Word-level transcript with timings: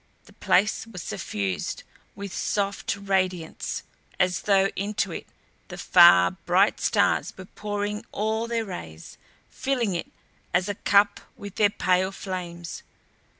The 0.25 0.33
place 0.33 0.87
was 0.87 1.03
suffused 1.03 1.83
with 2.15 2.31
a 2.31 2.35
soft 2.35 2.97
radiance 2.99 3.83
as 4.19 4.41
though 4.49 4.71
into 4.75 5.11
it 5.11 5.27
the 5.67 5.77
far, 5.77 6.31
bright 6.31 6.79
stars 6.79 7.31
were 7.37 7.45
pouring 7.45 8.03
all 8.11 8.47
their 8.47 8.65
rays, 8.65 9.19
filling 9.51 9.93
it 9.93 10.11
as 10.55 10.67
a 10.67 10.73
cup 10.73 11.19
with 11.37 11.53
their 11.53 11.69
pale 11.69 12.11
flames. 12.11 12.81